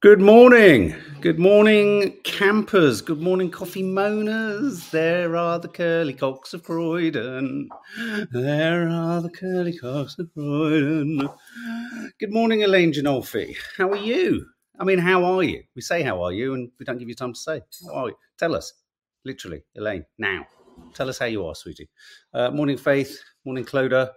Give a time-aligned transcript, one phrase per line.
[0.00, 0.94] Good morning.
[1.20, 3.00] Good morning, campers.
[3.00, 4.88] Good morning, coffee moaners.
[4.92, 7.68] There are the curly cocks of Croydon.
[8.30, 11.28] There are the curly cocks of Croydon.
[12.20, 13.56] Good morning, Elaine Janolfi.
[13.76, 14.46] How are you?
[14.78, 15.64] I mean, how are you?
[15.74, 16.54] We say, How are you?
[16.54, 18.16] And we don't give you time to say, How are you?
[18.38, 18.72] Tell us,
[19.24, 20.46] literally, Elaine, now.
[20.94, 21.88] Tell us how you are, sweetie.
[22.32, 23.20] Uh, morning, Faith.
[23.44, 24.12] Morning, Cloda.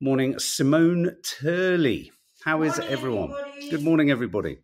[0.00, 2.10] Morning, Simone Turley.
[2.46, 3.30] How is Morning, everyone?
[3.32, 3.70] everybody.
[3.70, 4.58] Good morning, everybody.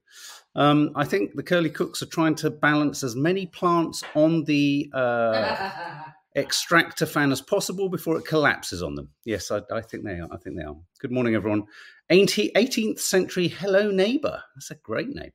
[0.55, 4.89] Um, I think the curly cooks are trying to balance as many plants on the
[4.95, 5.81] uh,
[6.37, 9.09] extractor fan as possible before it collapses on them.
[9.25, 10.29] Yes, I, I think they are.
[10.31, 10.77] I think they are.
[11.01, 11.65] Good morning, everyone.
[12.09, 14.41] 80, 18th century hello neighbor.
[14.55, 15.33] That's a great name.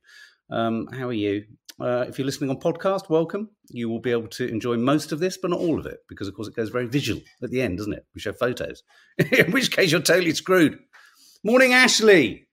[0.48, 1.44] Um, how are you?
[1.78, 3.50] Uh, if you're listening on podcast, welcome.
[3.68, 6.26] You will be able to enjoy most of this, but not all of it, because
[6.26, 8.06] of course it goes very visual at the end, doesn't it?
[8.14, 8.82] We show photos.
[9.18, 10.78] In which case, you're totally screwed.
[11.44, 12.48] Morning, Ashley.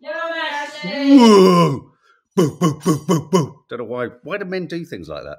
[0.00, 1.16] No, Ashley.
[1.16, 1.92] Whoa!
[2.36, 3.64] Boo, boo, boo, boo, boo.
[3.70, 4.08] Don't know why.
[4.24, 5.38] Why do men do things like that?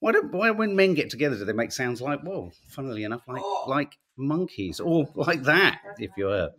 [0.00, 3.22] Why do why when men get together do they make sounds like well, funnily enough,
[3.26, 5.80] like like monkeys or like that?
[5.98, 6.50] If you're,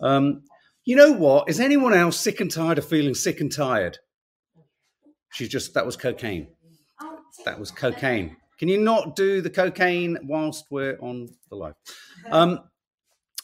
[0.00, 0.42] um,
[0.84, 1.48] you know what?
[1.48, 3.98] Is anyone else sick and tired of feeling sick and tired?
[5.32, 6.48] She's just that was cocaine.
[7.46, 8.36] That was cocaine.
[8.58, 11.74] Can you not do the cocaine whilst we're on the live?
[12.30, 12.60] Um,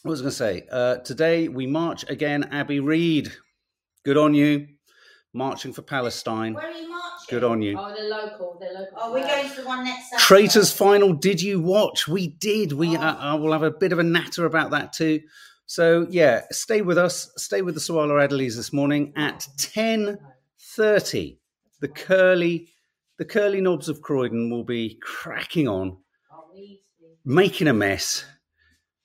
[0.05, 0.67] what was I going to say?
[0.71, 2.43] Uh, today we march again.
[2.51, 3.31] Abby Reed,
[4.03, 4.67] good on you.
[5.33, 6.53] Marching for Palestine.
[6.53, 7.25] Where are you marching?
[7.27, 7.75] Good on you.
[7.75, 8.55] Oh, they're local.
[8.61, 8.97] They're local.
[8.97, 10.23] Oh, we're going to the one next Saturday.
[10.23, 11.11] Traitors final.
[11.11, 12.07] Did you watch?
[12.07, 12.73] We did.
[12.73, 12.95] We.
[12.95, 13.01] Oh.
[13.01, 15.21] Uh, I will have a bit of a natter about that too.
[15.65, 17.31] So yeah, stay with us.
[17.37, 20.19] Stay with the Sawalha Adderleys this morning at ten
[20.75, 21.39] thirty.
[21.81, 22.69] The curly,
[23.17, 25.97] the curly knobs of Croydon will be cracking on,
[27.25, 28.23] making a mess,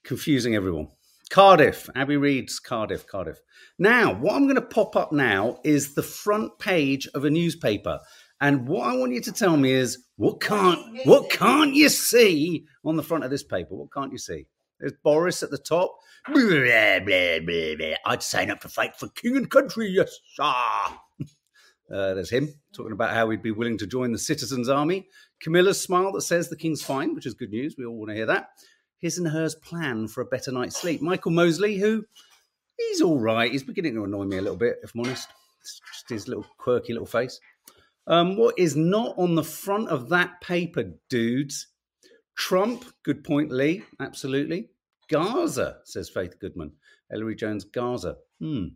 [0.04, 0.88] confusing everyone.
[1.30, 3.38] Cardiff, Abbey Reed's Cardiff, Cardiff.
[3.78, 8.00] Now, what I'm going to pop up now is the front page of a newspaper,
[8.40, 12.64] and what I want you to tell me is what can't what can't you see
[12.84, 13.76] on the front of this paper?
[13.76, 14.46] What can't you see?
[14.80, 15.94] There's Boris at the top.
[16.26, 17.94] Blah, blah, blah.
[18.06, 20.52] I'd sign up to fight for king and country, yes, sir.
[21.90, 25.08] Uh, there's him talking about how he'd be willing to join the citizens' army.
[25.40, 27.74] Camilla's smile that says the king's fine, which is good news.
[27.76, 28.50] We all want to hear that.
[29.00, 31.00] His and hers plan for a better night's sleep.
[31.00, 32.04] Michael Mosley, who
[32.76, 33.50] he's all right.
[33.50, 35.28] He's beginning to annoy me a little bit, if I'm honest.
[35.60, 37.40] It's just his little quirky little face.
[38.06, 41.68] Um, what is not on the front of that paper, dudes?
[42.36, 43.84] Trump, good point, Lee.
[44.00, 44.70] Absolutely.
[45.08, 46.72] Gaza, says Faith Goodman.
[47.12, 48.16] Ellery Jones, Gaza.
[48.40, 48.68] Hmm.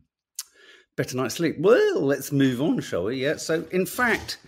[0.97, 1.57] Better night's sleep.
[1.59, 3.17] Well, let's move on, shall we?
[3.17, 3.37] Yeah.
[3.37, 4.39] So, in fact,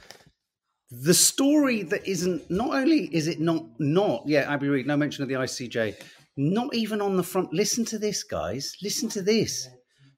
[0.91, 5.23] the story that isn't not only is it not not yeah Abby Reed no mention
[5.23, 5.97] of the ICJ
[6.37, 9.69] not even on the front listen to this guys listen to this.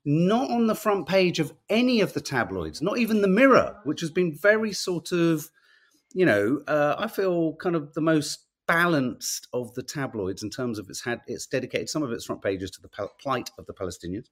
[0.05, 4.01] Not on the front page of any of the tabloids not even the Mirror which
[4.01, 5.49] has been very sort of
[6.13, 10.79] you know uh, I feel kind of the most balanced of the tabloids in terms
[10.79, 13.73] of it's had it's dedicated some of its front pages to the plight of the
[13.73, 14.27] Palestinians.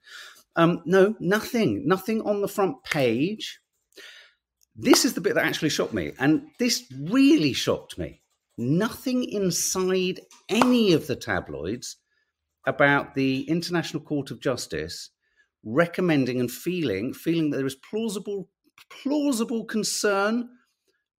[0.54, 3.58] Um, no nothing nothing on the front page
[4.76, 8.20] this is the bit that actually shocked me, and this really shocked me.
[8.58, 11.96] Nothing inside any of the tabloids
[12.66, 15.10] about the International Court of Justice
[15.64, 18.48] recommending and feeling feeling that there is plausible
[19.02, 20.48] plausible concern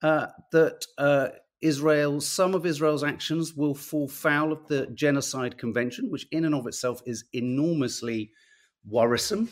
[0.02, 1.28] uh, that uh,
[1.60, 6.54] Israel, some of Israel's actions will fall foul of the Genocide Convention, which in and
[6.54, 8.30] of itself is enormously
[8.86, 9.48] worrisome.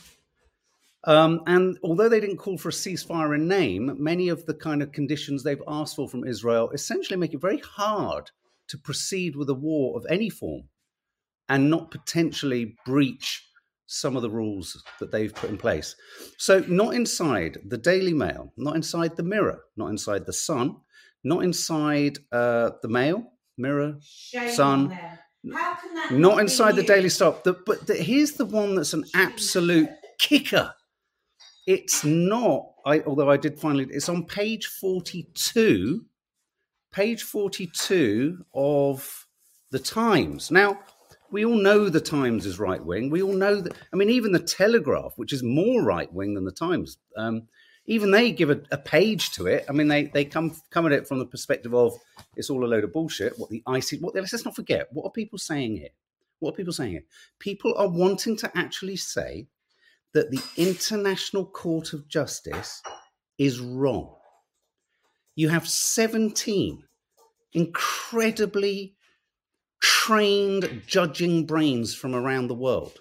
[1.07, 4.83] Um, and although they didn't call for a ceasefire in name, many of the kind
[4.83, 8.31] of conditions they've asked for from Israel essentially make it very hard
[8.69, 10.63] to proceed with a war of any form
[11.49, 13.47] and not potentially breach
[13.87, 15.95] some of the rules that they've put in place.
[16.39, 20.77] So, not inside the Daily Mail, not inside the Mirror, not inside the Sun,
[21.23, 23.25] not inside uh, the Mail,
[23.59, 24.81] Mirror, Shame Son.
[24.85, 25.19] on them.
[25.53, 26.83] How can that not inside the?
[26.83, 27.45] Daily Stop.
[27.45, 30.73] The, but the, here's the one that's an absolute kicker.
[31.67, 32.73] It's not.
[32.85, 33.87] I, although I did finally.
[33.91, 36.05] It's on page forty-two.
[36.93, 39.27] Page forty-two of
[39.71, 40.51] the Times.
[40.51, 40.79] Now
[41.31, 43.11] we all know the Times is right wing.
[43.11, 43.75] We all know that.
[43.93, 47.49] I mean, even the Telegraph, which is more right wing than the Times, um,
[47.87, 49.65] even they give a, a page to it.
[49.69, 51.95] I mean, they they come come at it from the perspective of
[52.37, 53.39] it's all a load of bullshit.
[53.39, 54.01] What the IC?
[54.01, 54.89] What let's not forget.
[54.93, 55.91] What are people saying here?
[56.39, 57.05] What are people saying here?
[57.39, 59.49] People are wanting to actually say
[60.15, 62.83] that the International Court of Justice
[63.39, 64.15] is wrong.
[65.37, 66.85] You have 17
[67.55, 68.97] incredibly
[69.83, 72.99] trained judging brains from around the world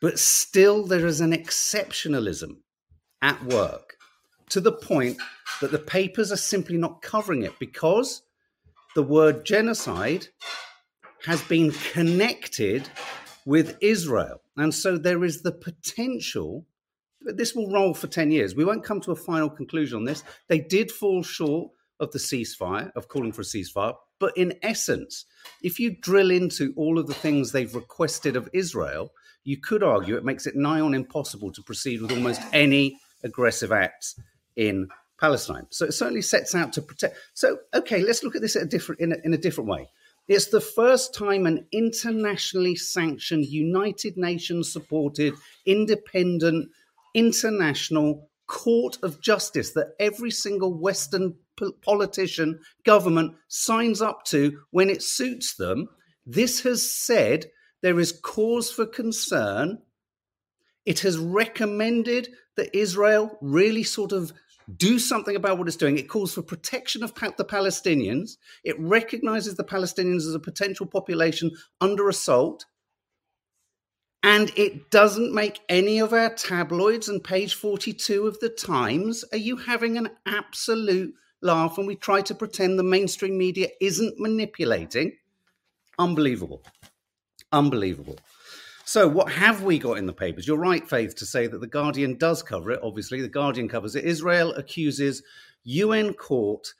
[0.00, 2.58] But still, there is an exceptionalism
[3.22, 3.96] at work
[4.50, 5.18] to the point
[5.60, 8.22] that the papers are simply not covering it because
[8.96, 10.28] the word genocide
[11.26, 12.88] has been connected
[13.46, 14.42] with Israel.
[14.60, 16.66] And so there is the potential,
[17.22, 18.54] but this will roll for 10 years.
[18.54, 20.22] We won't come to a final conclusion on this.
[20.48, 23.94] They did fall short of the ceasefire, of calling for a ceasefire.
[24.18, 25.24] But in essence,
[25.62, 29.12] if you drill into all of the things they've requested of Israel,
[29.44, 33.72] you could argue it makes it nigh on impossible to proceed with almost any aggressive
[33.72, 34.18] acts
[34.56, 35.66] in Palestine.
[35.70, 37.16] So it certainly sets out to protect.
[37.34, 39.88] So okay, let's look at this a different in a, in a different way.
[40.30, 45.34] It's the first time an internationally sanctioned, United Nations supported,
[45.66, 46.70] independent,
[47.14, 51.34] international court of justice that every single Western
[51.82, 55.88] politician, government signs up to when it suits them.
[56.24, 57.46] This has said
[57.82, 59.78] there is cause for concern.
[60.86, 64.32] It has recommended that Israel really sort of
[64.76, 65.98] do something about what it's doing.
[65.98, 68.36] It calls for protection of the Palestinians.
[68.64, 72.66] It recognizes the Palestinians as a potential population under assault.
[74.22, 79.24] And it doesn't make any of our tabloids and page 42 of the Times.
[79.32, 84.20] Are you having an absolute laugh when we try to pretend the mainstream media isn't
[84.20, 85.16] manipulating?
[85.98, 86.62] Unbelievable.
[87.50, 88.18] Unbelievable.
[88.90, 90.48] So, what have we got in the papers?
[90.48, 92.80] You're right, Faith, to say that The Guardian does cover it.
[92.82, 94.04] Obviously, The Guardian covers it.
[94.04, 95.22] Israel accuses
[95.62, 96.74] UN court.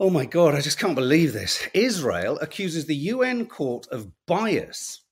[0.00, 1.68] Oh my God, I just can't believe this.
[1.74, 5.02] Israel accuses the UN court of bias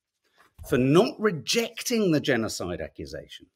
[0.67, 3.49] for not rejecting the genocide accusation.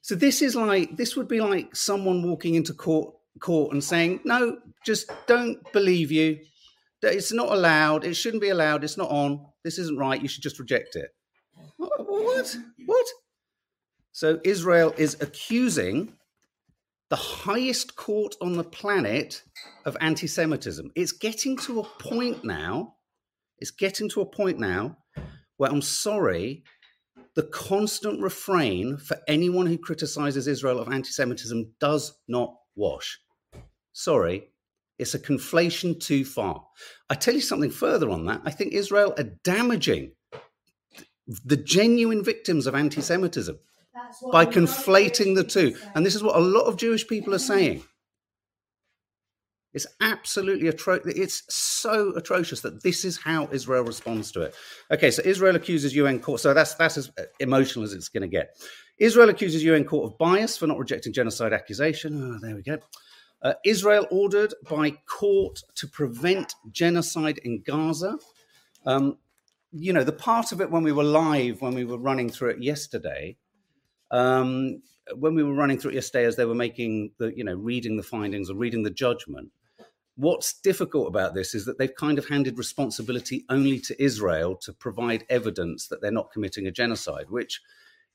[0.00, 4.22] So this is like this would be like someone walking into court court and saying,
[4.24, 6.40] "No, just don't believe you.
[7.00, 8.04] It's not allowed.
[8.04, 8.82] It shouldn't be allowed.
[8.82, 9.46] It's not on.
[9.64, 10.20] This isn't right.
[10.20, 11.10] You should just reject it."
[11.76, 12.56] What?
[12.86, 13.06] What?
[14.12, 16.16] So Israel is accusing
[17.10, 19.42] the highest court on the planet
[19.84, 20.92] of anti-Semitism.
[20.94, 22.96] It's getting to a point now.
[23.58, 24.96] It's getting to a point now
[25.56, 26.64] where I'm sorry,
[27.34, 33.18] the constant refrain for anyone who criticizes Israel of anti Semitism does not wash.
[33.92, 34.48] Sorry,
[35.00, 36.62] it's a conflation too far.
[37.08, 38.42] I tell you something further on that.
[38.44, 40.12] I think Israel are damaging
[41.44, 43.58] the genuine victims of anti Semitism
[44.30, 45.74] by conflating the two.
[45.94, 47.82] And this is what a lot of Jewish people are saying.
[49.72, 51.14] It's absolutely atrocious.
[51.14, 54.54] It's so atrocious that this is how Israel responds to it.
[54.90, 56.40] Okay, so Israel accuses UN court.
[56.40, 58.50] So that's that's as emotional as it's going to get.
[58.98, 62.20] Israel accuses UN court of bias for not rejecting genocide accusation.
[62.20, 62.78] Oh, there we go.
[63.42, 68.18] Uh, Israel ordered by court to prevent genocide in Gaza.
[68.84, 69.16] Um,
[69.72, 72.50] you know, the part of it when we were live, when we were running through
[72.50, 73.36] it yesterday,
[74.10, 74.82] um,
[75.14, 77.96] when we were running through it yesterday, as they were making the, you know, reading
[77.96, 79.50] the findings or reading the judgment,
[80.16, 84.72] what's difficult about this is that they've kind of handed responsibility only to Israel to
[84.72, 87.60] provide evidence that they're not committing a genocide, which,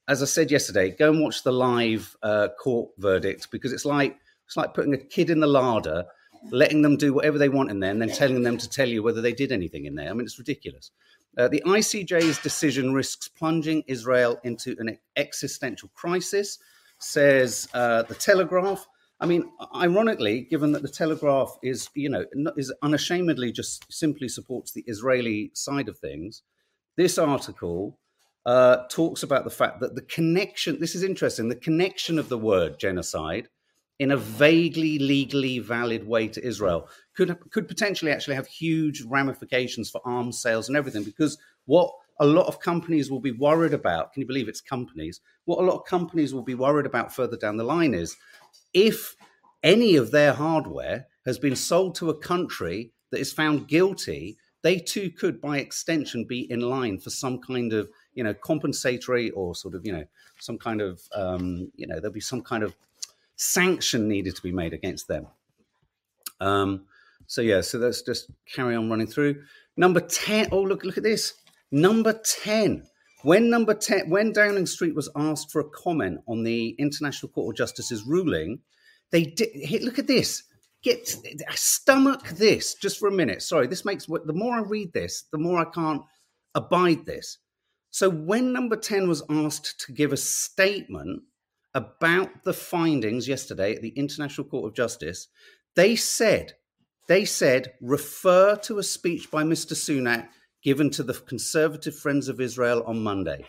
[0.07, 4.17] as I said yesterday, go and watch the live uh, court verdict because it's like
[4.45, 6.05] it's like putting a kid in the larder,
[6.51, 9.03] letting them do whatever they want in there, and then telling them to tell you
[9.03, 10.09] whether they did anything in there.
[10.09, 10.91] I mean, it's ridiculous.
[11.37, 16.59] Uh, the ICJ's decision risks plunging Israel into an existential crisis,
[16.99, 18.87] says uh, the Telegraph.
[19.19, 22.25] I mean, ironically, given that the Telegraph is, you know,
[22.57, 26.43] is unashamedly just simply supports the Israeli side of things,
[26.95, 27.97] this article
[28.45, 30.79] uh, talks about the fact that the connection.
[30.79, 31.49] This is interesting.
[31.49, 33.49] The connection of the word genocide
[33.99, 39.89] in a vaguely legally valid way to Israel could could potentially actually have huge ramifications
[39.89, 41.03] for arms sales and everything.
[41.03, 45.21] Because what a lot of companies will be worried about, can you believe it's companies?
[45.45, 48.15] What a lot of companies will be worried about further down the line is
[48.73, 49.15] if
[49.63, 54.77] any of their hardware has been sold to a country that is found guilty, they
[54.79, 59.55] too could, by extension, be in line for some kind of, you know, compensatory or
[59.55, 60.05] sort of, you know,
[60.39, 62.75] some kind of, um, you know, there'll be some kind of
[63.35, 65.27] sanction needed to be made against them.
[66.39, 66.85] Um,
[67.27, 69.43] so yeah, so let's just carry on running through.
[69.77, 70.49] Number 10.
[70.51, 71.33] Oh, look, look at this.
[71.71, 72.83] Number 10.
[73.23, 77.53] When number 10, when Downing Street was asked for a comment on the International Court
[77.53, 78.59] of Justice's ruling,
[79.11, 80.43] they did look at this.
[80.83, 81.07] Get
[81.55, 83.41] stomach this just for a minute.
[83.41, 86.03] Sorry, this makes the more I read this, the more I can't
[86.53, 87.39] abide this.
[87.89, 91.23] So when number 10 was asked to give a statement
[91.75, 95.27] about the findings yesterday at the International Court of Justice,
[95.75, 96.53] they said,
[97.07, 99.73] they said, refer to a speech by Mr.
[99.73, 100.29] Sunak
[100.63, 103.45] given to the Conservative Friends of Israel on Monday.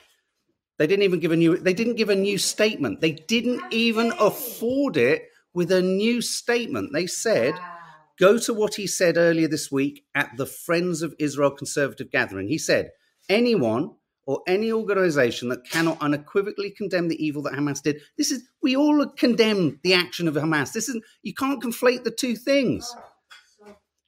[0.77, 1.57] They didn't even give a new.
[1.57, 3.01] They didn't give a new statement.
[3.01, 5.23] They didn't even afford it
[5.55, 6.93] with a new statement.
[6.93, 7.55] They said,
[8.19, 12.49] go to what he said earlier this week at the Friends of Israel Conservative Gathering.
[12.49, 12.91] He said,
[13.31, 13.93] anyone
[14.27, 18.01] or any organization that cannot unequivocally condemn the evil that Hamas did.
[18.19, 20.73] This is we all condemn the action of Hamas.
[20.73, 22.95] This is you can't conflate the two things.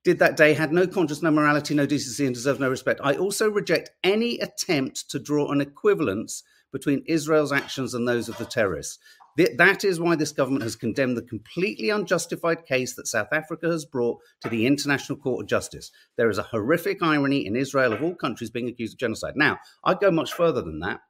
[0.05, 3.01] Did that day had no conscience, no morality, no decency, and deserves no respect.
[3.03, 8.39] I also reject any attempt to draw an equivalence between Israel's actions and those of
[8.39, 8.99] the terrorists.
[9.39, 13.69] Th- That is why this government has condemned the completely unjustified case that South Africa
[13.71, 15.91] has brought to the International Court of Justice.
[16.17, 19.35] There is a horrific irony in Israel of all countries being accused of genocide.
[19.37, 21.01] Now, I'd go much further than that.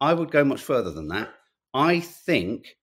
[0.00, 1.28] I would go much further than that.
[1.74, 2.76] I think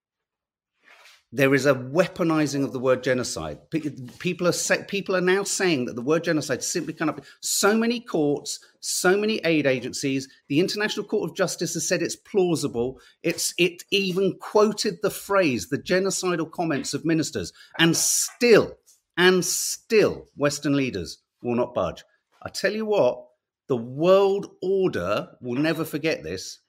[1.31, 3.59] there is a weaponizing of the word genocide.
[3.69, 7.23] People are sa- people are now saying that the word genocide simply cannot be.
[7.41, 10.27] So many courts, so many aid agencies.
[10.47, 12.99] The International Court of Justice has said it's plausible.
[13.21, 18.77] It's it even quoted the phrase, the genocidal comments of ministers, and still,
[19.15, 22.03] and still, Western leaders will not budge.
[22.41, 23.23] I tell you what,
[23.67, 26.59] the world order will never forget this.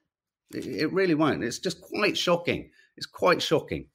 [0.52, 1.44] It, it really won't.
[1.44, 2.70] It's just quite shocking.
[2.98, 3.86] It's quite shocking.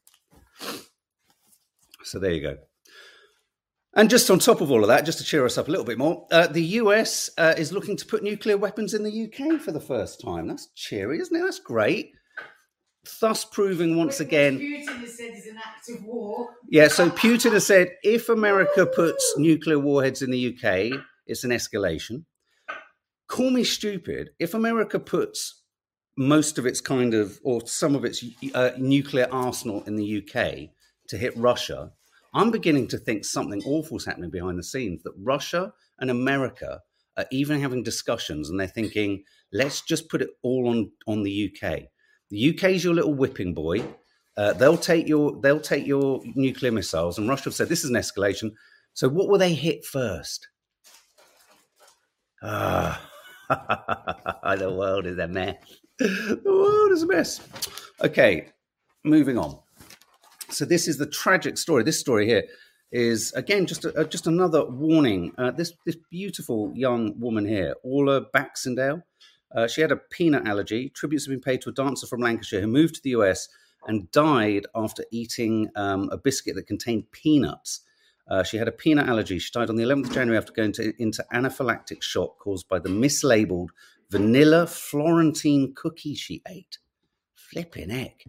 [2.05, 2.57] So there you go.
[3.95, 5.85] And just on top of all of that, just to cheer us up a little
[5.85, 9.59] bit more, uh, the US uh, is looking to put nuclear weapons in the UK
[9.59, 10.47] for the first time.
[10.47, 11.41] That's cheery, isn't it?
[11.41, 12.11] That's great.
[13.21, 14.59] Thus proving once again.
[14.59, 16.49] Putin has said it's an act of war.
[16.69, 21.51] Yeah, so Putin has said if America puts nuclear warheads in the UK, it's an
[21.51, 22.25] escalation.
[23.27, 24.31] Call me stupid.
[24.39, 25.61] If America puts
[26.17, 30.74] most of its kind of, or some of its uh, nuclear arsenal in the UK
[31.09, 31.91] to hit Russia,
[32.33, 35.03] I'm beginning to think something awful is happening behind the scenes.
[35.03, 36.81] That Russia and America
[37.17, 41.49] are even having discussions, and they're thinking, let's just put it all on on the
[41.49, 41.83] UK.
[42.29, 43.85] The UK is your little whipping boy.
[44.37, 47.89] Uh, they'll take your they'll take your nuclear missiles, and Russia have said this is
[47.89, 48.51] an escalation.
[48.93, 50.49] So what will they hit first?
[52.43, 53.01] Ah,
[53.49, 55.55] the world is a mess.
[55.97, 57.39] The world is a mess.
[58.01, 58.49] Okay,
[59.05, 59.59] moving on.
[60.49, 61.83] So this is the tragic story.
[61.83, 62.43] This story here
[62.91, 65.33] is again just a, just another warning.
[65.37, 69.03] Uh, this this beautiful young woman here, Orla Baxendale,
[69.55, 70.89] uh, she had a peanut allergy.
[70.89, 73.47] Tributes have been paid to a dancer from Lancashire who moved to the US
[73.87, 77.81] and died after eating um, a biscuit that contained peanuts.
[78.27, 79.37] Uh, she had a peanut allergy.
[79.37, 82.79] She died on the 11th of January after going to, into anaphylactic shock caused by
[82.79, 83.69] the mislabeled
[84.09, 86.79] vanilla Florentine cookie she ate.
[87.35, 88.25] Flipping heck.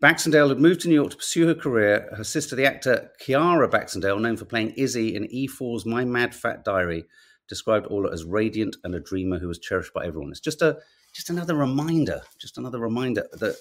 [0.00, 2.08] Baxendale had moved to New York to pursue her career.
[2.16, 6.64] Her sister, the actor Ciara Baxendale, known for playing Izzy in E4's My Mad Fat
[6.64, 7.04] Diary,
[7.48, 10.30] described Orla as radiant and a dreamer who was cherished by everyone.
[10.30, 10.78] It's just a
[11.12, 13.56] just another reminder, just another reminder that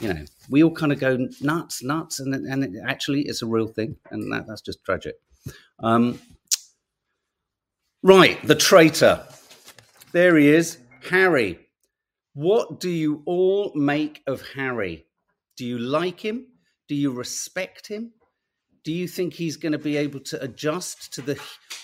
[0.00, 3.46] you know we all kind of go nuts, nuts, and and it, actually it's a
[3.46, 5.14] real thing, and that, that's just tragic.
[5.78, 6.20] Um,
[8.02, 9.24] right, the traitor.
[10.12, 10.76] There he is,
[11.08, 11.58] Harry.
[12.34, 15.06] What do you all make of Harry?
[15.56, 16.46] Do you like him?
[16.88, 18.12] Do you respect him?
[18.84, 21.40] Do you think he's going to be able to adjust to the?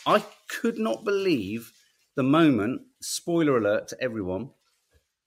[0.06, 1.72] I could not believe
[2.16, 2.82] the moment.
[3.00, 4.50] Spoiler alert to everyone.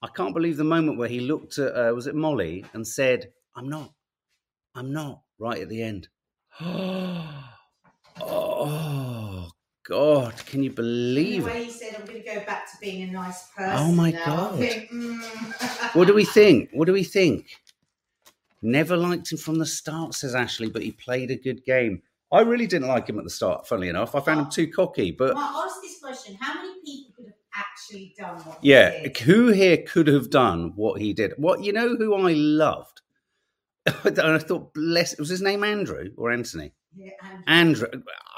[0.02, 3.32] I can't believe the moment where he looked at uh, was it Molly and said,
[3.56, 3.92] "I'm not,
[4.74, 6.08] I'm not." Right at the end.
[6.60, 7.42] oh
[9.84, 10.36] God!
[10.46, 11.52] Can you believe it?
[11.52, 13.76] way he said, I'm going to go back to being a nice person.
[13.76, 14.58] Oh, my now." God.
[14.58, 15.94] think, mm.
[15.94, 16.70] What do we think?
[16.72, 17.46] What do we think?
[18.62, 22.02] Never liked him from the start, says Ashley, but he played a good game.
[22.32, 24.14] I really didn't like him at the start, funnily enough.
[24.14, 25.10] I found him too cocky.
[25.10, 28.58] But Well, ask this question: How many people could have actually done what?
[28.62, 29.18] yeah, he did?
[29.18, 31.34] who here could have done what he did?
[31.36, 33.02] What you know who I loved?
[34.04, 36.72] and I thought, bless was his name Andrew or Anthony?
[36.94, 37.88] Yeah, and- Andrew.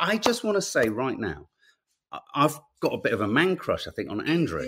[0.00, 1.48] I just want to say right now,
[2.34, 4.66] I've got a bit of a man crush, I think, on Andrew.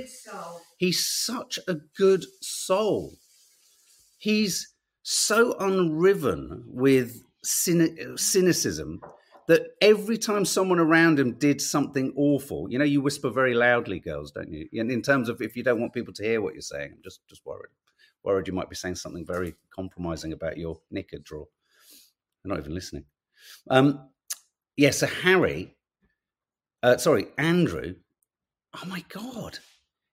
[0.76, 3.14] He's such a good soul.
[4.18, 4.74] He's
[5.08, 9.00] so unriven with cyni- cynicism
[9.46, 14.00] that every time someone around him did something awful, you know, you whisper very loudly,
[14.00, 14.68] girls, don't you?
[14.72, 17.02] In, in terms of if you don't want people to hear what you're saying, I'm
[17.04, 17.70] just just worried.
[18.24, 21.46] Worried you might be saying something very compromising about your knicker drawer.
[22.42, 23.04] They're not even listening.
[23.70, 24.08] Um,
[24.76, 25.76] yeah, so Harry,
[26.82, 27.94] uh, sorry, Andrew.
[28.74, 29.60] Oh my God,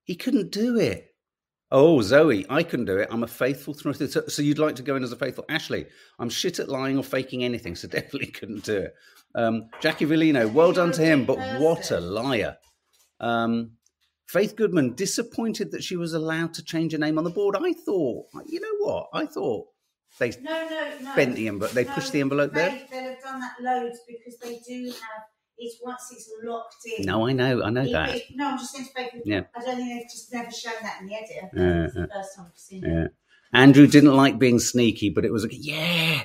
[0.04, 1.13] he couldn't do it.
[1.76, 3.08] Oh, Zoe, I couldn't do it.
[3.10, 3.74] I'm a faithful.
[3.74, 5.44] So, so you'd like to go in as a faithful?
[5.50, 5.88] Ashley,
[6.20, 8.94] I'm shit at lying or faking anything, so definitely couldn't do it.
[9.34, 12.58] Um, Jackie Villino, well done to him, but what a liar.
[13.20, 13.72] Um,
[14.28, 17.56] Faith Goodman disappointed that she was allowed to change her name on the board.
[17.56, 19.08] I thought, you know what?
[19.12, 19.66] I thought
[20.20, 21.16] they No, no, no.
[21.16, 21.72] bent the envelope.
[21.72, 22.70] They pushed the envelope there.
[22.70, 25.24] They, they'll have done that loads because they do have.
[25.58, 27.06] It's once it's locked in.
[27.06, 28.20] No, I know, I know that.
[28.36, 29.42] no, I'm just saying to Faith, Yeah.
[29.56, 31.30] I don't think they've just never shown that in the edit.
[31.56, 33.12] Yeah, it's the first time I've seen it.
[33.54, 36.24] Andrew didn't like being sneaky, but it was like, yeah.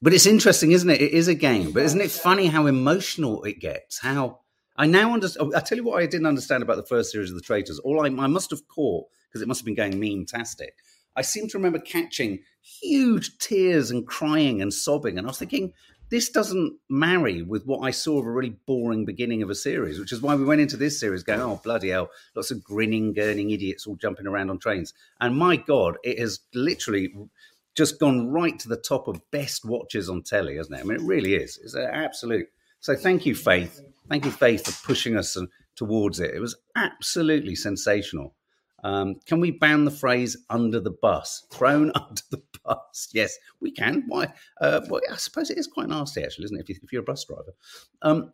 [0.00, 1.00] But it's interesting, isn't it?
[1.00, 1.72] It is a game.
[1.72, 3.98] But isn't it funny how emotional it gets?
[3.98, 4.40] How
[4.76, 5.52] I now understand.
[5.52, 7.78] Oh, I tell you what I didn't understand about the first series of The Traitors.
[7.80, 10.74] All I, I must have caught, because it must have been going meme-tastic.
[11.16, 12.40] I seem to remember catching
[12.82, 15.16] huge tears and crying and sobbing.
[15.16, 15.72] And I was thinking,
[16.14, 19.98] this doesn't marry with what I saw of a really boring beginning of a series,
[19.98, 23.12] which is why we went into this series going, oh, bloody hell, lots of grinning,
[23.12, 24.94] gurning idiots all jumping around on trains.
[25.20, 27.12] And my God, it has literally
[27.74, 30.82] just gone right to the top of best watches on telly, hasn't it?
[30.82, 31.58] I mean, it really is.
[31.60, 32.46] It's an absolute.
[32.78, 33.82] So thank you, Faith.
[34.08, 35.36] Thank you, Faith, for pushing us
[35.74, 36.32] towards it.
[36.32, 38.36] It was absolutely sensational.
[38.84, 41.44] Um, can we ban the phrase "under the bus"?
[41.50, 43.08] Thrown under the bus?
[43.12, 44.04] Yes, we can.
[44.08, 44.32] Why?
[44.60, 46.62] Uh, well, I suppose it is quite nasty, actually, isn't it?
[46.62, 47.54] If, you, if you're a bus driver.
[48.02, 48.32] Um,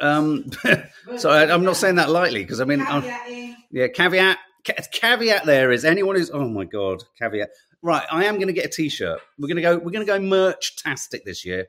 [0.00, 0.44] um,
[1.18, 4.38] so I, I'm not saying that lightly because I mean, I'm- yeah, caveat.
[4.66, 7.50] Ca- caveat there is anyone who's oh my god, caveat.
[7.82, 9.20] Right, I am going to get a t-shirt.
[9.38, 9.76] We're going to go.
[9.76, 11.66] We're going to go merch tastic this year.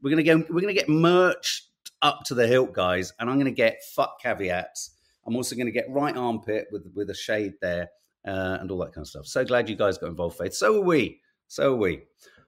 [0.00, 0.36] We're going to go.
[0.48, 1.64] We're going to get merch
[2.00, 3.12] up to the hilt, guys.
[3.18, 4.92] And I'm going to get fuck caveats.
[5.26, 7.90] I'm also going to get right armpit with with a shade there
[8.28, 9.26] uh, and all that kind of stuff.
[9.26, 10.54] So glad you guys got involved, Faith.
[10.54, 11.20] So are we.
[11.48, 12.02] So are we.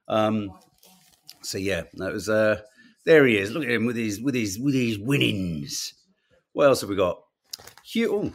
[0.09, 0.53] Um,
[1.43, 2.29] so yeah, that was.
[2.29, 2.61] Uh,
[3.07, 3.51] there he is.
[3.51, 5.95] Look at him with his with his with his winnings.
[6.53, 7.23] What else have we got?
[7.95, 8.33] Huw.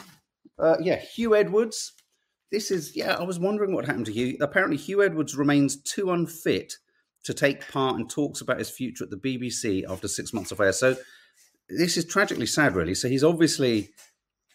[0.57, 1.93] oh, uh, yeah, Huw Edwards.
[2.51, 3.15] This is yeah.
[3.15, 4.37] I was wondering what happened to Huw.
[4.41, 6.73] Apparently, Huw Edwards remains too unfit
[7.23, 10.59] to take part in talks about his future at the BBC after six months of
[10.59, 10.71] air.
[10.71, 10.95] So
[11.69, 12.95] this is tragically sad, really.
[12.95, 13.89] So he's obviously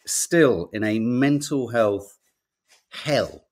[0.07, 2.17] still in a mental health
[2.91, 3.45] hell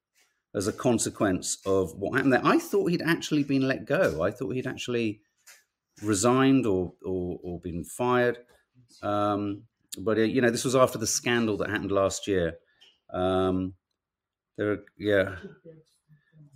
[0.54, 2.45] as a consequence of what happened there.
[2.45, 4.23] I thought he'd actually been let go.
[4.23, 5.21] I thought he'd actually
[6.03, 8.38] resigned or or, or been fired.
[9.03, 9.62] Um,
[9.98, 12.55] but uh, you know, this was after the scandal that happened last year.
[13.12, 13.74] Um,
[14.57, 15.37] there, are, yeah.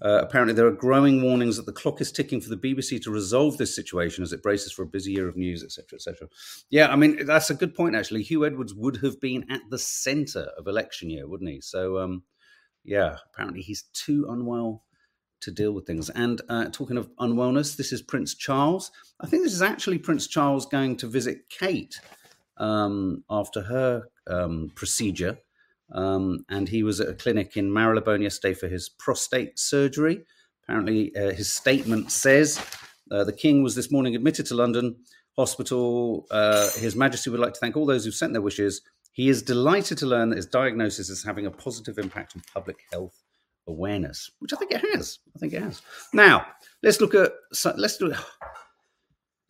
[0.03, 3.11] Uh, apparently, there are growing warnings that the clock is ticking for the BBC to
[3.11, 6.29] resolve this situation as it braces for a busy year of news, etc., etc.
[6.71, 7.95] Yeah, I mean that's a good point.
[7.95, 11.61] Actually, Huw Edwards would have been at the centre of election year, wouldn't he?
[11.61, 12.25] So, um,
[12.85, 14.85] yeah, apparently he's too unwell
[15.41, 16.09] to deal with things.
[16.11, 18.91] And uh, talking of unwellness, this is Prince Charles.
[19.21, 22.01] I think this is actually Prince Charles going to visit Kate
[22.59, 25.39] um, after her um, procedure.
[25.93, 30.25] Um, and he was at a clinic in Marylebone yesterday for his prostate surgery.
[30.65, 32.65] Apparently, uh, his statement says
[33.11, 34.97] uh, the King was this morning admitted to London
[35.37, 36.27] Hospital.
[36.31, 38.81] Uh, his Majesty would like to thank all those who sent their wishes.
[39.13, 42.79] He is delighted to learn that his diagnosis is having a positive impact on public
[42.91, 43.23] health
[43.69, 45.19] awareness, which I think it has.
[45.37, 45.83] I think it has.
[46.13, 46.47] Now,
[46.83, 47.33] let's look at.
[47.77, 48.13] Let's do.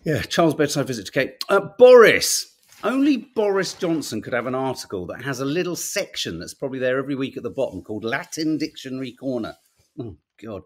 [0.04, 1.34] Yeah, Charles' bedside visit to Kate.
[1.48, 2.56] Uh, Boris.
[2.82, 6.98] Only Boris Johnson could have an article that has a little section that's probably there
[6.98, 9.54] every week at the bottom called Latin Dictionary Corner.
[10.00, 10.62] Oh, God.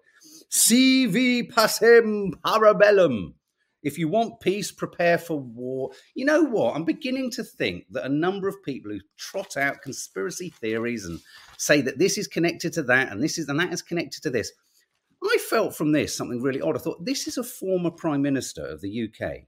[0.50, 3.35] CV passem parabellum.
[3.87, 5.92] If you want peace, prepare for war.
[6.16, 6.75] You know what?
[6.75, 11.20] I'm beginning to think that a number of people who trot out conspiracy theories and
[11.57, 14.31] say that this is connected to that and this is and that is connected to
[14.31, 14.51] this.
[15.22, 16.75] I felt from this something really odd.
[16.75, 19.42] I thought this is a former prime minister of the UK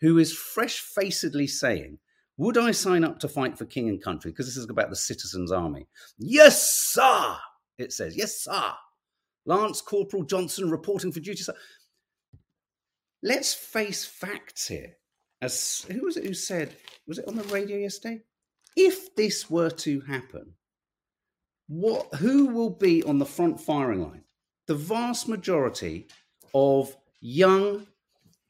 [0.00, 2.00] who is fresh facedly saying,
[2.38, 4.32] Would I sign up to fight for king and country?
[4.32, 5.86] Because this is about the citizens' army.
[6.18, 7.36] Yes, sir,
[7.78, 8.16] it says.
[8.16, 8.72] Yes, sir.
[9.44, 11.54] Lance Corporal Johnson reporting for duty, sir.
[13.26, 14.98] Let's face facts here.
[15.42, 16.76] As who was it who said,
[17.08, 18.22] was it on the radio yesterday?
[18.76, 20.52] If this were to happen,
[21.66, 24.22] what who will be on the front firing line?
[24.68, 26.06] The vast majority
[26.54, 27.88] of young,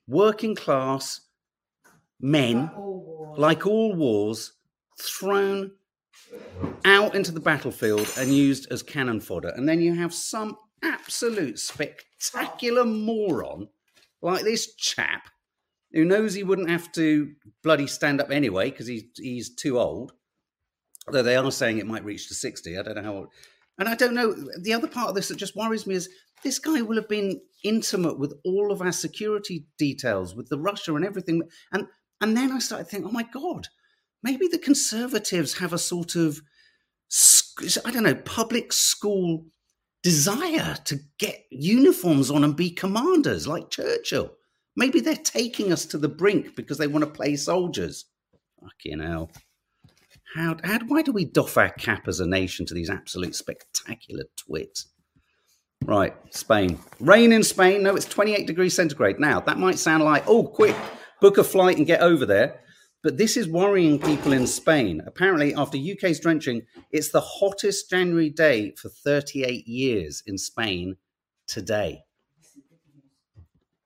[0.07, 1.23] working class
[2.21, 3.39] men, All wars.
[3.39, 4.53] like all wars,
[5.01, 5.71] thrown
[6.85, 9.55] out into the battlefield and used as cannon fodder.
[9.57, 13.69] And then you have some absolute spectacular moron
[14.23, 15.29] like this chap
[15.93, 20.13] who knows he wouldn't have to bloody stand up anyway because he's, he's too old.
[21.07, 22.77] Although they are saying it might reach to 60.
[22.77, 23.29] I don't know how old.
[23.79, 24.35] And I don't know.
[24.61, 26.09] The other part of this that just worries me is
[26.43, 30.95] this guy will have been intimate with all of our security details, with the Russia
[30.95, 31.43] and everything.
[31.73, 31.87] And
[32.21, 33.69] and then I started thinking, oh my God,
[34.23, 36.41] maybe the Conservatives have a sort of,
[37.85, 39.47] I don't know, public school
[40.07, 44.31] desire to get uniforms on and be commanders like Churchill.
[44.77, 48.05] Maybe they're taking us to the brink because they want to play soldiers.
[48.63, 49.33] Fucking hell.
[50.37, 54.23] How, how, why do we doff our cap as a nation to these absolute spectacular
[54.37, 54.87] twits?
[55.85, 56.79] Right, Spain.
[57.01, 57.83] Rain in Spain.
[57.83, 59.19] No, it's 28 degrees centigrade.
[59.19, 60.77] Now, that might sound like, oh, quick,
[61.21, 62.61] book a flight and get over there.
[63.07, 65.01] But this is worrying people in Spain.
[65.07, 70.97] Apparently, after UK's drenching, it's the hottest January day for 38 years in Spain
[71.47, 72.01] today.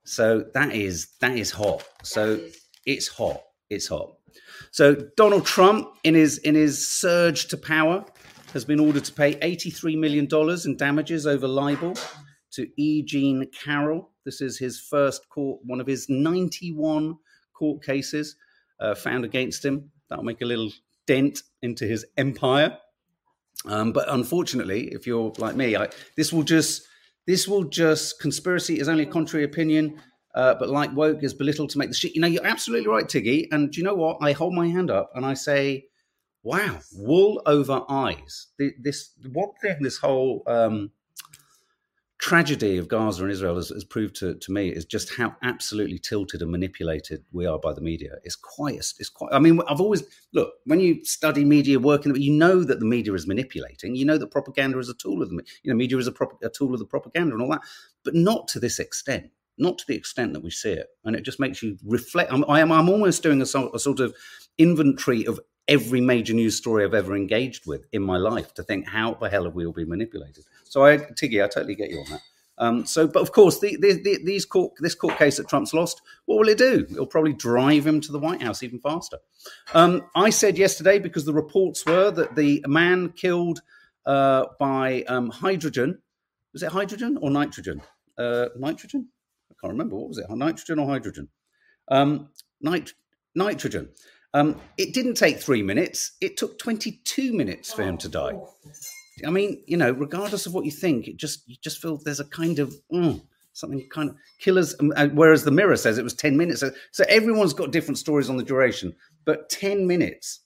[0.04, 1.84] So that is that is hot.
[2.02, 2.40] So
[2.86, 3.42] it's hot.
[3.68, 4.14] It's hot.
[4.70, 8.06] So Donald Trump, in his in his surge to power,
[8.54, 11.94] has been ordered to pay 83 million dollars in damages over libel
[12.52, 13.02] to E.
[13.02, 14.12] Jean Carroll.
[14.24, 17.18] This is his first court, one of his 91
[17.52, 18.36] court cases
[18.80, 19.90] uh, found against him.
[20.08, 20.70] That'll make a little
[21.06, 22.78] dent into his empire.
[23.66, 26.86] Um, but unfortunately, if you're like me, I, this will just
[27.26, 30.00] this will just conspiracy is only a contrary opinion.
[30.34, 32.14] Uh, but like woke is belittled to make the shit.
[32.14, 33.48] You know, you're absolutely right, Tiggy.
[33.50, 34.18] And do you know what?
[34.20, 35.86] I hold my hand up and I say,
[36.42, 40.92] "Wow, wool over eyes." This one thing, this whole um,
[42.20, 45.98] tragedy of Gaza and Israel has, has proved to, to me is just how absolutely
[45.98, 48.16] tilted and manipulated we are by the media.
[48.24, 49.32] It's quite, it's quite.
[49.32, 50.02] I mean, I've always
[50.32, 53.96] look when you study media, working, you know that the media is manipulating.
[53.96, 56.38] You know that propaganda is a tool of the, you know, media is a, prop,
[56.42, 57.62] a tool of the propaganda and all that,
[58.04, 59.30] but not to this extent.
[59.58, 62.32] Not to the extent that we see it, and it just makes you reflect.
[62.32, 62.72] I'm, I am.
[62.72, 64.14] I'm almost doing a, a sort of
[64.56, 68.88] inventory of every major news story I've ever engaged with in my life to think
[68.88, 70.44] how the hell have we all been manipulated.
[70.64, 72.20] So I, Tiggy, I totally get you on that.
[72.58, 75.72] Um, so, but of course, the, the, the, these court, this court case that Trump's
[75.72, 76.86] lost, what will it do?
[76.90, 79.18] It'll probably drive him to the White House even faster.
[79.72, 83.62] Um, I said yesterday because the reports were that the man killed
[84.04, 86.00] uh, by um, hydrogen
[86.52, 87.82] was it hydrogen or nitrogen?
[88.18, 89.08] Uh, nitrogen?
[89.50, 89.96] I can't remember.
[89.96, 90.26] What was it?
[90.30, 91.28] Nitrogen or hydrogen?
[91.88, 92.94] Um, nit-
[93.34, 93.90] nitrogen.
[94.32, 96.12] Um, it didn't take three minutes.
[96.20, 98.34] It took 22 minutes for him to die.
[99.26, 102.20] I mean, you know, regardless of what you think, it just you just feel there's
[102.20, 103.20] a kind of mm,
[103.52, 104.74] something kind of killers.
[104.80, 106.60] um, uh, Whereas the Mirror says it was 10 minutes.
[106.60, 110.40] So, so everyone's got different stories on the duration, but 10 minutes,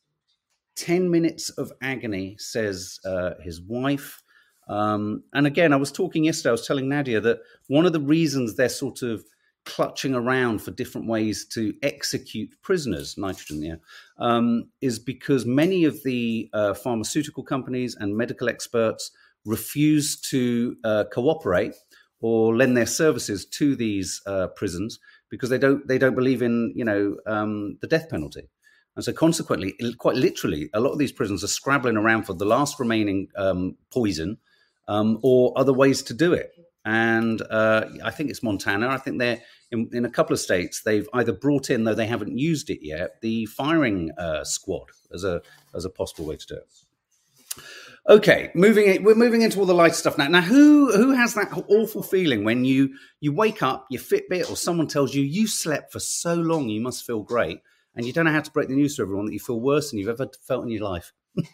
[0.77, 4.23] 10 minutes of agony, says uh, his wife.
[4.66, 6.49] Um, and again, I was talking yesterday.
[6.49, 9.25] I was telling Nadia that one of the reasons they're sort of
[9.64, 13.77] clutching around for different ways to execute prisoners, nitrogen, yeah,
[14.18, 19.11] um, is because many of the uh, pharmaceutical companies and medical experts
[19.44, 21.74] refuse to uh, cooperate
[22.20, 24.98] or lend their services to these uh, prisons
[25.29, 28.48] because they don't they don't believe in you know um, the death penalty.
[28.96, 32.44] And so, consequently, quite literally, a lot of these prisons are scrabbling around for the
[32.44, 34.38] last remaining um, poison
[34.87, 36.53] um, or other ways to do it.
[36.85, 38.88] And uh, I think it's Montana.
[38.88, 40.83] I think they're in, in, a couple of states.
[40.83, 45.25] They've either brought in, though they haven't used it yet, the firing uh, squad as
[45.25, 45.40] a
[45.75, 47.64] as a possible way to do it.
[48.07, 50.29] Okay, moving in, we're moving into all the light stuff now.
[50.29, 54.57] Now, who who has that awful feeling when you you wake up, your Fitbit or
[54.57, 57.61] someone tells you you slept for so long, you must feel great,
[57.97, 59.90] and you don't know how to break the news to everyone that you feel worse
[59.90, 61.12] than you've ever felt in your life.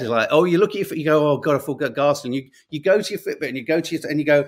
[0.00, 2.28] Like, oh, you look at your you go, oh god, I feel ghastly.
[2.28, 4.44] And you you go to your Fitbit and you go to your and you go,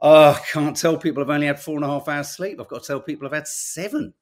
[0.00, 2.60] oh, I can't tell people I've only had four and a half hours sleep.
[2.60, 4.14] I've got to tell people I've had seven.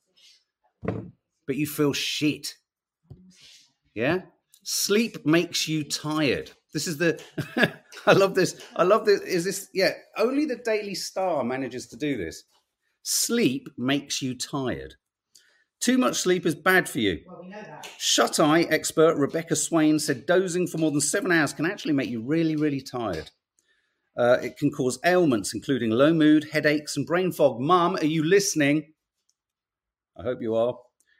[1.46, 2.54] But you feel shit.
[3.94, 4.22] Yeah.
[4.62, 6.50] Sleep makes you tired.
[6.72, 7.22] This is the.
[8.06, 8.60] I love this.
[8.76, 9.20] I love this.
[9.20, 9.68] Is this?
[9.72, 9.92] Yeah.
[10.16, 12.44] Only the Daily Star manages to do this.
[13.02, 14.94] Sleep makes you tired.
[15.80, 17.20] Too much sleep is bad for you.
[17.26, 17.86] Well, we know that.
[17.98, 22.08] Shut eye expert Rebecca Swain said dozing for more than seven hours can actually make
[22.08, 23.30] you really, really tired.
[24.16, 27.60] Uh, it can cause ailments, including low mood, headaches, and brain fog.
[27.60, 28.92] Mum, are you listening?
[30.16, 30.78] I hope you are.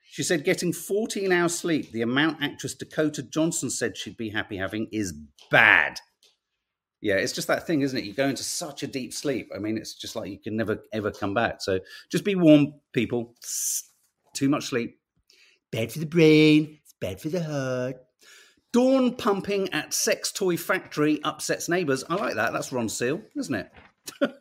[0.09, 4.57] She said getting 14 hours sleep, the amount actress Dakota Johnson said she'd be happy
[4.57, 5.13] having, is
[5.51, 5.99] bad.
[7.01, 8.05] Yeah, it's just that thing, isn't it?
[8.05, 9.51] You go into such a deep sleep.
[9.55, 11.61] I mean, it's just like you can never, ever come back.
[11.61, 11.81] So
[12.11, 13.35] just be warm, people.
[14.35, 14.99] Too much sleep.
[15.73, 16.79] Bad for the brain.
[16.83, 17.97] It's bad for the heart.
[18.75, 22.03] Dawn pumping at sex toy factory upsets neighbours.
[22.11, 22.53] I like that.
[22.53, 23.71] That's Ronseal, isn't it?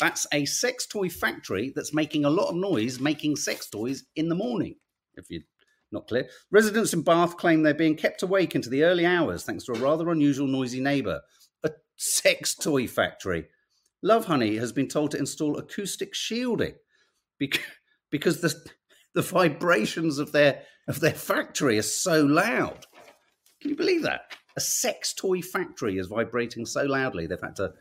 [0.00, 4.30] that's a sex toy factory that's making a lot of noise making sex toys in
[4.30, 4.76] the morning,
[5.16, 5.42] if you're
[5.92, 6.30] not clear.
[6.50, 9.78] Residents in Bath claim they're being kept awake into the early hours thanks to a
[9.78, 11.20] rather unusual noisy neighbour.
[11.64, 13.48] A sex toy factory.
[14.02, 16.76] Lovehoney has been told to install acoustic shielding
[17.38, 17.60] because,
[18.10, 18.54] because the,
[19.14, 22.86] the vibrations of their, of their factory are so loud.
[23.60, 24.32] Can you believe that?
[24.56, 27.72] A sex toy factory is vibrating so loudly they've had to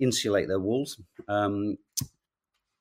[0.00, 1.00] insulate their walls.
[1.28, 1.76] Um,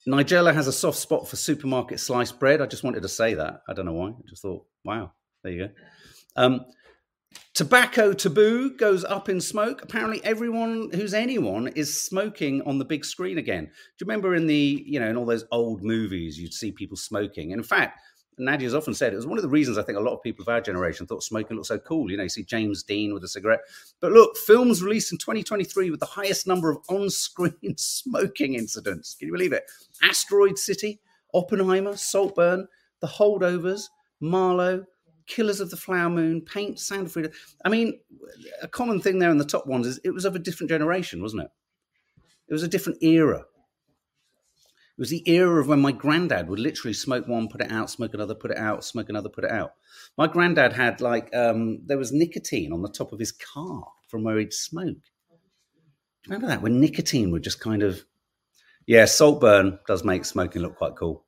[0.08, 2.62] Nigella has a soft spot for supermarket sliced bread.
[2.62, 3.62] I just wanted to say that.
[3.68, 4.10] I don't know why.
[4.10, 5.12] I just thought, wow,
[5.44, 5.74] There you go.
[6.36, 6.66] Um,
[7.54, 9.84] tobacco taboo goes up in smoke.
[9.84, 13.66] Apparently, everyone who's anyone is smoking on the big screen again.
[13.66, 16.98] Do you remember in the you know in all those old movies you'd see people
[16.98, 17.52] smoking?
[17.52, 18.00] In fact,
[18.42, 20.42] Nadia's often said it was one of the reasons I think a lot of people
[20.42, 22.10] of our generation thought smoking looked so cool.
[22.10, 23.62] You know, you see James Dean with a cigarette.
[24.00, 29.16] But look, films released in 2023 with the highest number of on-screen smoking incidents.
[29.16, 29.64] Can you believe it?
[30.02, 31.00] Asteroid City,
[31.36, 32.68] Oppenheimer, Saltburn,
[33.00, 34.86] The Holdovers, Marlowe,
[35.28, 37.32] Killers of the Flower Moon, Paint, Sound of Freedom.
[37.64, 38.00] I mean,
[38.62, 41.22] a common thing there in the top ones is it was of a different generation,
[41.22, 41.52] wasn't it?
[42.50, 43.46] It was a different era.
[44.98, 47.90] It was the era of when my granddad would literally smoke one, put it out,
[47.90, 49.74] smoke another, put it out, smoke another, put it out.
[50.18, 54.24] My granddad had like um, there was nicotine on the top of his car from
[54.24, 54.98] where he'd smoke.
[56.28, 58.04] Remember that when nicotine would just kind of
[58.86, 61.26] yeah, Saltburn does make smoking look quite cool.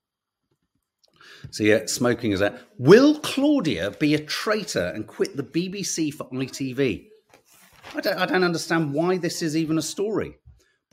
[1.51, 2.61] So yeah, smoking is that.
[2.77, 7.07] Will Claudia be a traitor and quit the BBC for ITV?
[7.95, 10.37] I don't, I don't understand why this is even a story.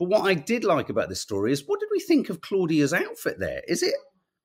[0.01, 2.91] But what I did like about this story is what did we think of Claudia's
[2.91, 3.61] outfit there?
[3.67, 3.93] Is it?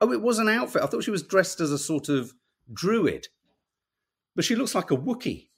[0.03, 0.83] Oh, it was an outfit.
[0.83, 2.35] I thought she was dressed as a sort of
[2.71, 3.29] druid,
[4.35, 5.49] but she looks like a Wookiee.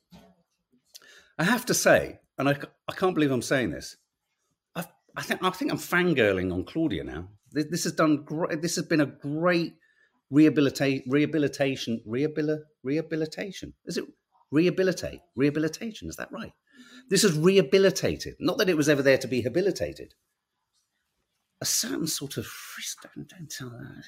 [1.37, 2.57] I have to say, and I,
[2.87, 3.97] I can't believe I'm saying this.
[4.77, 4.85] I,
[5.17, 7.31] I think I think I'm fangirling on Claudia now.
[7.51, 8.63] This, this has done great.
[8.63, 9.75] This has been a great
[10.31, 13.75] rehabilitation, rehabil, rehabilitation.
[13.85, 14.05] Is it
[14.53, 16.09] rehabilitate, rehabilitation?
[16.09, 16.53] Is that right?
[17.09, 18.37] This is rehabilitated.
[18.39, 20.15] Not that it was ever there to be habilitated.
[21.61, 22.47] A certain sort of
[23.03, 24.05] don't, don't tell that.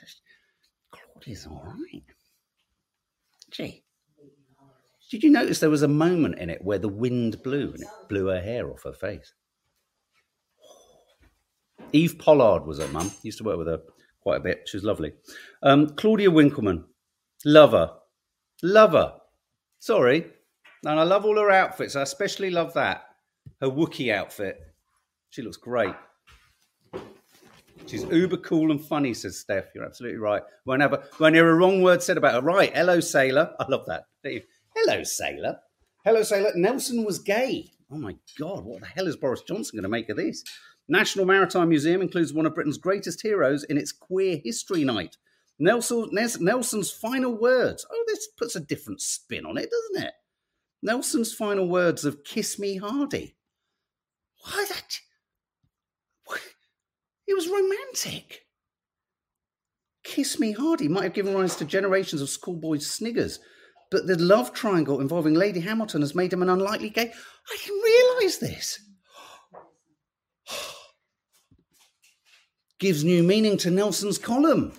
[0.92, 2.04] Claudia's all right.
[3.50, 3.82] Gee.
[5.10, 7.88] Did you notice there was a moment in it where the wind blew and it
[8.08, 9.32] blew her hair off her face?
[11.92, 13.10] Eve Pollard was her mum.
[13.22, 13.80] Used to work with her
[14.20, 14.68] quite a bit.
[14.68, 15.12] She was lovely.
[15.62, 16.84] Um, Claudia Winkleman,
[17.44, 17.90] lover,
[18.62, 19.14] lover.
[19.80, 20.26] Sorry,
[20.84, 21.96] and I love all her outfits.
[21.96, 23.04] I especially love that.
[23.60, 24.60] Her Wookiee outfit.
[25.30, 25.94] She looks great.
[27.86, 29.74] She's uber cool and funny, says Steph.
[29.74, 30.42] You're absolutely right.
[30.64, 32.40] Won't have a, won't hear a wrong word said about her.
[32.40, 32.74] Right.
[32.74, 33.54] Hello, sailor.
[33.58, 34.04] I love that.
[34.76, 35.58] Hello, sailor.
[36.04, 36.52] Hello, sailor.
[36.54, 37.70] Nelson was gay.
[37.90, 38.64] Oh my God.
[38.64, 40.44] What the hell is Boris Johnson going to make of this?
[40.88, 45.16] National Maritime Museum includes one of Britain's greatest heroes in its Queer History Night.
[45.58, 47.86] Nelson, Nelson's final words.
[47.90, 50.14] Oh, this puts a different spin on it, doesn't it?
[50.82, 53.36] Nelson's final words of Kiss Me Hardy.
[54.42, 54.98] Why that?
[57.30, 58.46] It was romantic.
[60.02, 63.38] Kiss Me Hardy might have given rise to generations of schoolboy sniggers,
[63.92, 67.12] but the love triangle involving Lady Hamilton has made him an unlikely gay.
[67.12, 68.80] I didn't realise this.
[72.80, 74.72] Gives new meaning to Nelson's column.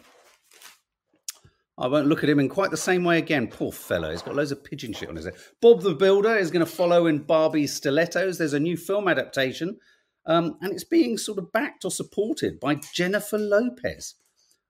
[1.82, 3.48] I won't look at him in quite the same way again.
[3.48, 4.12] Poor fellow.
[4.12, 5.34] He's got loads of pigeon shit on his head.
[5.62, 8.38] Bob the Builder is going to follow in Barbie's stilettos.
[8.38, 9.80] There's a new film adaptation,
[10.28, 14.14] um, and it's being sort of backed or supported by Jennifer Lopez.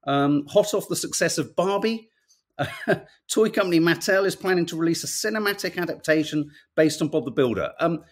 [0.06, 2.10] Um, hot off the success of Barbie,
[3.28, 7.71] toy company Mattel is planning to release a cinematic adaptation based on Bob the Builder.
[7.80, 8.04] Um,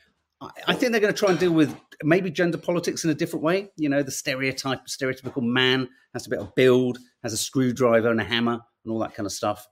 [0.67, 3.43] I think they're going to try and deal with maybe gender politics in a different
[3.43, 3.71] way.
[3.75, 8.09] You know, the stereotype, stereotypical man has to be able to build, has a screwdriver
[8.09, 9.67] and a hammer and all that kind of stuff.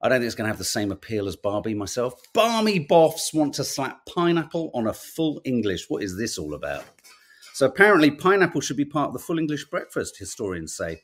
[0.00, 2.14] I don't think it's going to have the same appeal as Barbie myself.
[2.32, 5.88] Barmy Boffs want to slap pineapple on a full English.
[5.88, 6.84] What is this all about?
[7.54, 11.02] So apparently, pineapple should be part of the full English breakfast, historians say.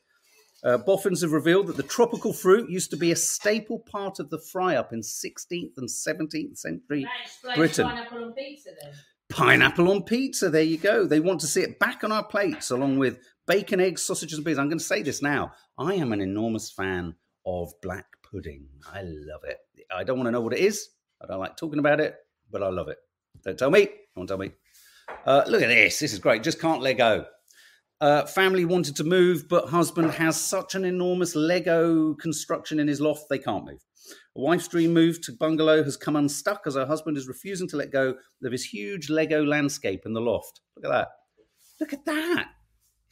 [0.65, 4.31] Uh, boffins have revealed that the tropical fruit used to be a staple part of
[4.31, 7.07] the fry up in 16th and 17th century
[7.55, 7.87] Britain.
[7.87, 8.93] Pineapple on pizza then.
[9.29, 11.07] Pineapple on pizza, there you go.
[11.07, 14.45] They want to see it back on our plates along with bacon, eggs, sausages, and
[14.45, 14.59] beans.
[14.59, 15.53] I'm going to say this now.
[15.79, 18.69] I am an enormous fan of black pudding.
[18.93, 19.59] I love it.
[19.91, 20.91] I don't want to know what it is.
[21.21, 22.15] I don't like talking about it,
[22.51, 22.99] but I love it.
[23.45, 23.89] Don't tell me.
[24.15, 24.53] Don't tell me.
[25.27, 25.99] Uh, look at this.
[25.99, 26.43] This is great.
[26.43, 27.25] Just can't let go.
[28.01, 33.01] Uh, family wanted to move, but husband has such an enormous Lego construction in his
[33.01, 33.81] loft they can't move.
[34.37, 37.77] A wife's dream move to bungalow has come unstuck as her husband is refusing to
[37.77, 40.61] let go of his huge Lego landscape in the loft.
[40.77, 41.09] Look at that.
[41.81, 42.49] Look at that.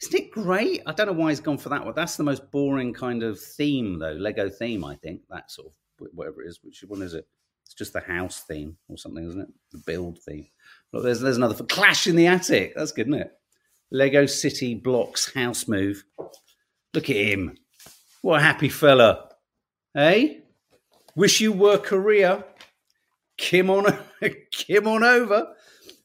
[0.01, 0.81] Isn't it great?
[0.85, 1.95] I don't know why he's gone for that one.
[1.95, 4.11] That's the most boring kind of theme, though.
[4.11, 5.21] Lego theme, I think.
[5.29, 6.59] That sort of whatever it is.
[6.63, 7.27] Which one is it?
[7.65, 9.49] It's just the house theme or something, isn't it?
[9.71, 10.47] The build theme.
[10.93, 12.73] Look, there's there's another for Clash in the Attic.
[12.75, 13.31] That's good, isn't it?
[13.91, 16.03] Lego City blocks house move.
[16.93, 17.57] Look at him.
[18.21, 19.29] What a happy fella.
[19.93, 20.43] Hey?
[21.15, 22.45] Wish you were Korea.
[23.37, 23.97] Kim on
[24.51, 25.53] Kim on over.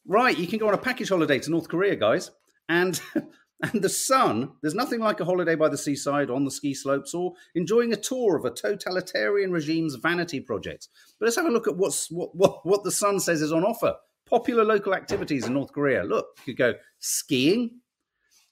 [0.07, 2.31] Right, you can go on a package holiday to North Korea, guys.
[2.69, 3.01] And
[3.63, 7.15] And the sun, there's nothing like a holiday by the seaside on the ski slopes
[7.15, 10.89] or enjoying a tour of a totalitarian regime's vanity projects.
[11.19, 13.63] But let's have a look at what's, what, what, what the sun says is on
[13.63, 13.95] offer.
[14.29, 16.03] Popular local activities in North Korea.
[16.03, 17.79] Look, you could go skiing.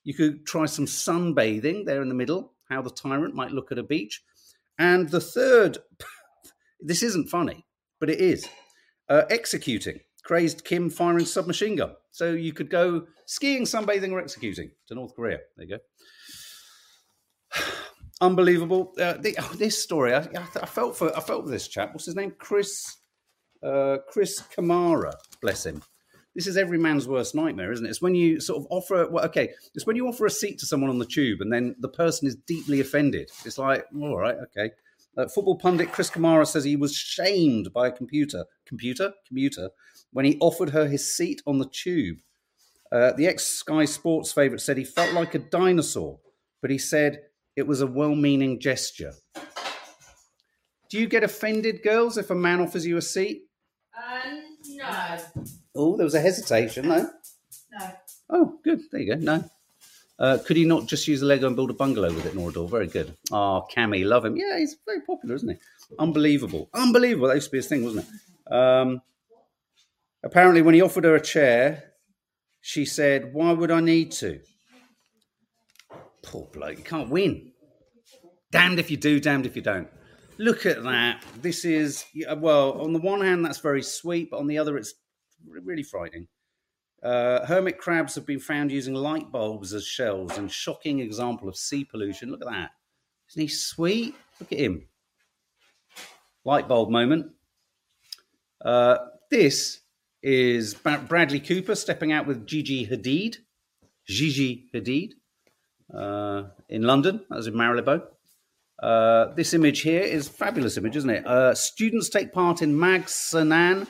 [0.04, 3.78] You could try some sunbathing there in the middle, how the tyrant might look at
[3.78, 4.22] a beach.
[4.78, 5.78] And the third,
[6.80, 7.66] this isn't funny,
[7.98, 8.48] but it is
[9.08, 10.00] uh, executing.
[10.22, 11.94] Crazed Kim firing submachine gun.
[12.10, 15.38] So you could go skiing, sunbathing, or executing to North Korea.
[15.56, 15.78] There you
[17.56, 17.62] go.
[18.20, 18.92] Unbelievable.
[19.00, 21.92] Uh, the, oh, this story, I, I, I felt for I felt for this chap.
[21.92, 22.34] What's his name?
[22.38, 22.98] Chris
[23.62, 25.12] uh, Chris Kamara.
[25.40, 25.82] Bless him.
[26.34, 27.88] This is every man's worst nightmare, isn't it?
[27.88, 30.66] It's when you sort of offer, well, okay, it's when you offer a seat to
[30.66, 33.30] someone on the tube and then the person is deeply offended.
[33.44, 34.70] It's like, all right, okay.
[35.16, 39.70] Uh, football pundit Chris Kamara says he was shamed by a computer, computer, commuter,
[40.12, 42.18] when he offered her his seat on the tube.
[42.92, 46.18] Uh, the ex Sky Sports favourite said he felt like a dinosaur,
[46.62, 47.22] but he said
[47.56, 49.12] it was a well meaning gesture.
[50.90, 53.42] Do you get offended, girls, if a man offers you a seat?
[53.96, 55.18] Um, no.
[55.74, 57.08] Oh, there was a hesitation, no?
[57.78, 57.90] No.
[58.28, 58.80] Oh, good.
[58.90, 59.20] There you go.
[59.20, 59.44] No.
[60.20, 62.68] Uh, could he not just use a Lego and build a bungalow with it, Norador?
[62.68, 63.16] Very good.
[63.32, 64.36] Oh, Cammy, love him.
[64.36, 65.56] Yeah, he's very popular, isn't he?
[65.98, 66.68] Unbelievable.
[66.74, 67.28] Unbelievable.
[67.28, 68.52] That used to be his thing, wasn't it?
[68.52, 69.00] Um,
[70.22, 71.84] apparently, when he offered her a chair,
[72.60, 74.40] she said, Why would I need to?
[76.22, 76.76] Poor bloke.
[76.76, 77.52] You can't win.
[78.50, 79.88] Damned if you do, damned if you don't.
[80.36, 81.24] Look at that.
[81.40, 82.04] This is,
[82.36, 84.94] well, on the one hand, that's very sweet, but on the other, it's
[85.48, 86.28] really frightening.
[87.02, 91.56] Uh, hermit crabs have been found using light bulbs as shells and shocking example of
[91.56, 92.30] sea pollution.
[92.30, 92.70] Look at that.
[93.30, 94.14] Isn't he sweet?
[94.38, 94.88] Look at him.
[96.44, 97.32] Light bulb moment.
[98.62, 98.98] Uh,
[99.30, 99.80] this
[100.22, 103.36] is Bradley Cooper stepping out with Gigi Hadid.
[104.06, 105.12] Gigi Hadid
[105.94, 107.24] uh, in London.
[107.30, 108.02] That was in Marylebone.
[108.82, 111.26] Uh, this image here is fabulous image, isn't it?
[111.26, 113.86] Uh, students take part in Mag Sanan,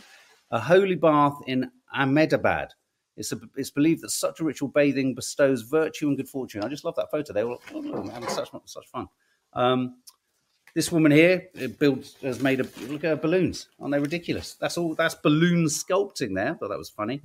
[0.50, 2.70] a holy bath in Ahmedabad.
[3.20, 6.64] It's, a, it's believed that such a ritual bathing bestows virtue and good fortune.
[6.64, 7.32] I just love that photo.
[7.32, 9.08] They were oh, having such such fun.
[9.52, 9.96] Um,
[10.74, 13.68] this woman here built has made a look at her balloons.
[13.80, 14.54] Aren't they ridiculous?
[14.54, 14.94] That's all.
[14.94, 16.54] That's balloon sculpting there.
[16.54, 17.22] Thought that was funny.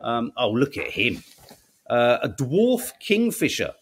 [0.00, 1.22] Um, oh, look at him!
[1.88, 3.72] Uh, a dwarf kingfisher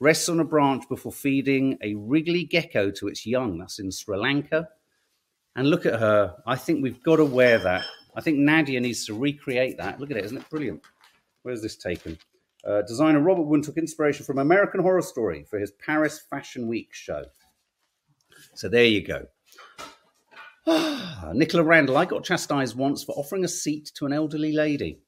[0.00, 3.58] rests on a branch before feeding a wriggly gecko to its young.
[3.58, 4.68] That's in Sri Lanka.
[5.56, 6.36] And look at her.
[6.46, 7.84] I think we've got to wear that.
[8.14, 9.98] I think Nadia needs to recreate that.
[9.98, 10.24] Look at it.
[10.24, 10.82] Isn't it brilliant?
[11.48, 12.18] Where's this taken?
[12.62, 16.90] Uh, designer Robert Wun took inspiration from American Horror Story for his Paris Fashion Week
[16.92, 17.24] show.
[18.54, 19.28] So there you go.
[21.32, 24.98] Nicola Randall, I got chastised once for offering a seat to an elderly lady.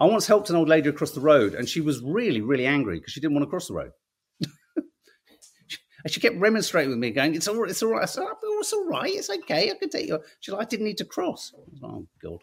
[0.00, 2.98] I once helped an old lady across the road, and she was really, really angry
[2.98, 3.92] because she didn't want to cross the road.
[4.40, 8.58] and she kept remonstrating with me, going, "It's all, it's all right." I said, "Oh,
[8.58, 9.14] "It's all right.
[9.14, 9.70] It's okay.
[9.70, 12.42] I can take you." She's like, "I didn't need to cross." Like, oh God.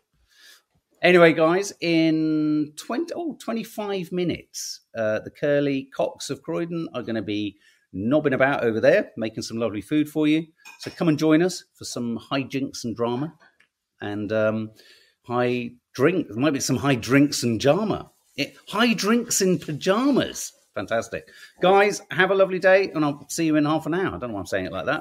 [1.04, 7.16] Anyway, guys, in 20, oh, 25 minutes, uh, the Curly Cocks of Croydon are going
[7.16, 7.58] to be
[7.92, 10.46] knobbing about over there, making some lovely food for you.
[10.80, 13.34] So come and join us for some hijinks and drama
[14.00, 14.72] and um,
[15.24, 16.28] high drink.
[16.30, 18.10] There might be some high drinks and drama.
[18.38, 20.54] It, high drinks in pajamas.
[20.74, 21.28] Fantastic.
[21.62, 24.08] Guys, have a lovely day, and I'll see you in half an hour.
[24.08, 24.92] I don't know why I'm saying it like that.